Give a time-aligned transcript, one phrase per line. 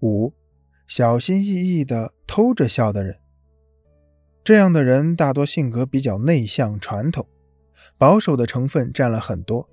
[0.00, 0.32] 五，
[0.86, 3.18] 小心翼翼的偷着笑的人。
[4.44, 7.26] 这样的人大多性格比较内向、传统，
[7.98, 9.68] 保守的成分占了很多。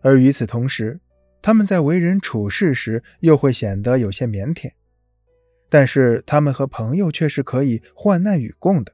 [0.00, 1.00] 而与此同时，
[1.40, 4.70] 他们在为人处事时又会显得有些腼腆。
[5.68, 8.92] 但是他们和朋友却是可以患难与共的。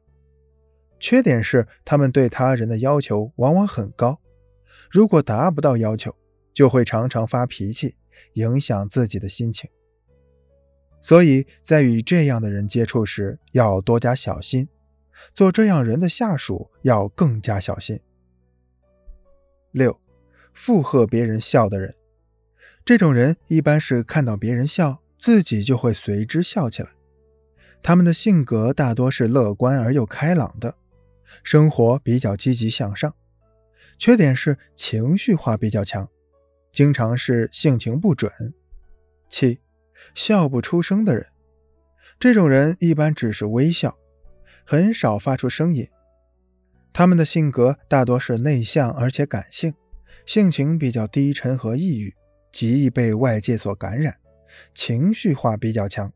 [1.01, 4.21] 缺点是他们对他人的要求往往很高，
[4.91, 6.15] 如果达不到要求，
[6.55, 7.97] 就会常常发脾气，
[8.35, 9.69] 影响自己的心情。
[11.01, 14.67] 所以在与这样的人接触时，要多加小心；
[15.35, 18.01] 做这样人的下属要更加小心。
[19.71, 20.01] 六，
[20.53, 21.95] 附和别人笑的人，
[22.85, 25.01] 这种人一般是看到别人笑。
[25.21, 26.91] 自己就会随之笑起来。
[27.83, 30.77] 他们的性格大多是乐观而又开朗的，
[31.43, 33.13] 生活比较积极向上。
[33.99, 36.09] 缺点是情绪化比较强，
[36.71, 38.33] 经常是性情不准。
[39.29, 39.59] 七，
[40.15, 41.27] 笑不出声的人，
[42.19, 43.97] 这种人一般只是微笑，
[44.65, 45.89] 很少发出声音。
[46.93, 49.75] 他们的性格大多是内向而且感性，
[50.27, 52.15] 性情比较低沉和抑郁，
[52.53, 54.17] 极易被外界所感染。
[54.75, 56.13] 情绪化比较强，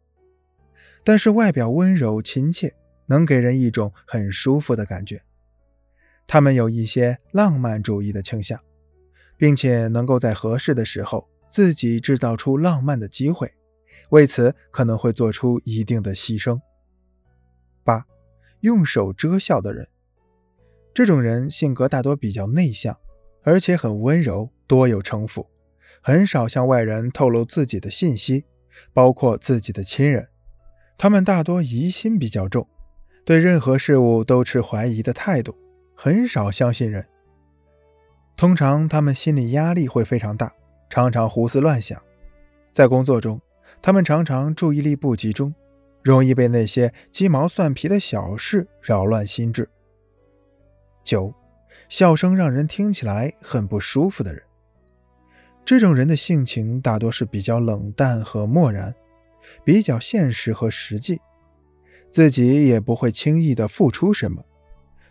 [1.04, 2.74] 但是外表温柔亲切，
[3.06, 5.22] 能给人一种很舒服的感觉。
[6.26, 8.58] 他们有一些浪漫主义的倾向，
[9.36, 13.52] 并且能够在合适的时候自己制造出浪漫的机会，
[14.10, 16.60] 为此可能会做出一定的牺牲。
[17.84, 18.06] 八，
[18.60, 19.88] 用手遮笑的人，
[20.94, 22.96] 这种人性格大多比较内向，
[23.42, 25.48] 而且很温柔，多有城府。
[26.04, 28.44] 很少向外人透露自己的信息，
[28.92, 30.28] 包括自己的亲人。
[30.98, 32.68] 他们大多疑心比较重，
[33.24, 35.56] 对任何事物都持怀疑的态度，
[35.94, 37.06] 很少相信人。
[38.36, 40.52] 通常他们心理压力会非常大，
[40.90, 42.00] 常常胡思乱想。
[42.72, 43.40] 在工作中，
[43.82, 45.52] 他们常常注意力不集中，
[46.02, 49.68] 容易被那些鸡毛蒜皮的小事扰乱心智。
[51.02, 51.34] 九，
[51.88, 54.40] 笑声让人听起来很不舒服的人。
[55.64, 58.94] 这种人的性情大多是比较冷淡和漠然，
[59.64, 61.20] 比较现实和实际，
[62.08, 64.44] 自己也不会轻易的付出什么。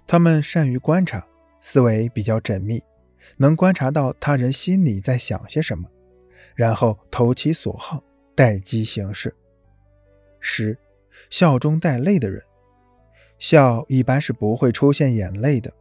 [0.08, 1.28] 他们善于观察，
[1.60, 2.82] 思维比较缜密，
[3.36, 5.90] 能观察到他人心里在想些什么，
[6.56, 8.02] 然后投其所好，
[8.36, 9.36] 待机行事。
[10.40, 10.78] 十，
[11.30, 12.42] 笑中带泪的人，
[13.40, 15.74] 笑一般是不会出现眼泪的，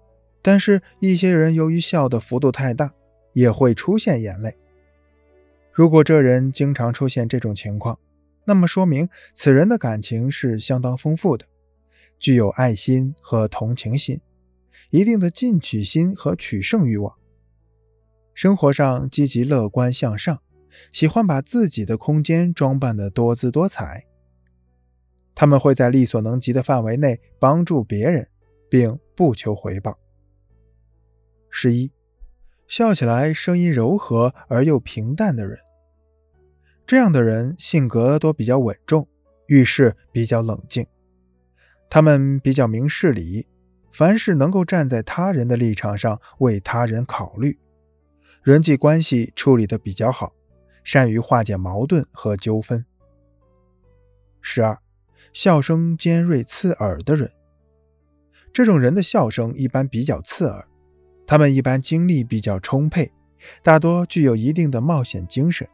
[0.42, 2.92] 但是一些人由于笑的幅度太大。
[3.32, 4.56] 也会出现眼泪。
[5.72, 7.96] 如果这人经常出现这种情况，
[8.44, 11.46] 那么说明此人的感情是相当丰富的，
[12.18, 14.20] 具有爱心和同情心，
[14.90, 17.14] 一定的进取心和取胜欲望。
[18.34, 20.42] 生活上积极乐观向上，
[20.92, 24.06] 喜欢把自己的空间装扮得多姿多彩。
[25.34, 28.28] 他们会在力所能及的范围内帮助别人，
[28.68, 29.98] 并不求回报。
[31.48, 31.90] 十一。
[32.68, 35.58] 笑起来声音柔和而又平淡的人，
[36.86, 39.08] 这样的人性格都比较稳重，
[39.48, 40.86] 遇事比较冷静。
[41.88, 43.48] 他们比较明事理，
[43.90, 47.58] 凡事能够站在他人的立场上为他人考虑，
[48.44, 50.32] 人际关系处理的比较好，
[50.84, 52.84] 善于化解矛盾和纠纷。
[54.40, 54.78] 十二，
[55.32, 57.30] 笑声尖锐刺耳的人，
[58.52, 60.66] 这种人的笑声一般比较刺耳。
[61.26, 63.12] 他们一般精力比较充沛，
[63.62, 65.68] 大多具有一定的冒险精神，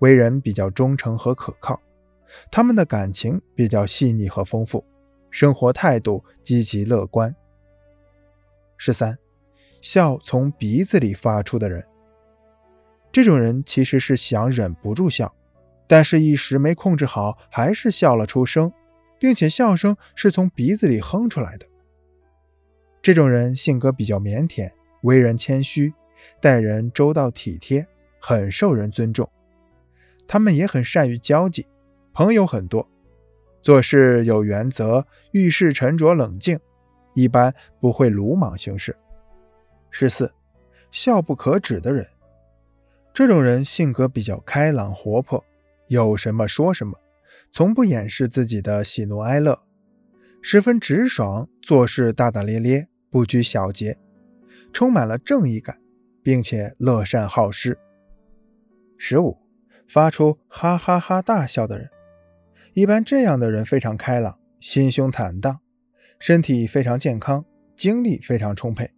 [0.00, 1.80] 为人比较忠诚和可靠。
[2.50, 4.84] 他们的感情比较细腻和丰富，
[5.30, 7.34] 生活态度积极乐观。
[8.76, 9.16] 十三，
[9.80, 11.82] 笑从鼻子里发出的人，
[13.10, 15.34] 这种人其实是想忍不住笑，
[15.86, 18.72] 但是一时没控制好，还是笑了出声，
[19.18, 21.66] 并且笑声是从鼻子里哼出来的。
[23.00, 24.70] 这种人性格比较腼腆，
[25.02, 25.92] 为人谦虚，
[26.40, 27.86] 待人周到体贴，
[28.20, 29.28] 很受人尊重。
[30.26, 31.66] 他们也很善于交际，
[32.12, 32.86] 朋友很多，
[33.62, 36.60] 做事有原则，遇事沉着冷静，
[37.14, 38.94] 一般不会鲁莽行事。
[39.90, 40.30] 十四，
[40.90, 42.06] 笑不可止的人，
[43.18, 45.44] 这种人性格比较开朗活泼，
[45.88, 46.96] 有什么说什么，
[47.50, 49.60] 从不掩饰自己的喜怒哀乐，
[50.40, 52.86] 十分直爽，做事大大咧咧。
[53.10, 53.98] 不拘小节，
[54.72, 55.80] 充满了正义感，
[56.22, 57.76] 并且乐善好施。
[58.96, 59.36] 十五，
[59.88, 61.90] 发出哈哈哈大笑的人，
[62.74, 65.58] 一般这样的人非常开朗，心胸坦荡，
[66.20, 67.44] 身体非常健康，
[67.74, 68.88] 精力非常充沛，